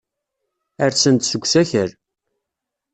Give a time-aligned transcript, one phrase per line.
[0.91, 1.91] Rsen-d seg usakal.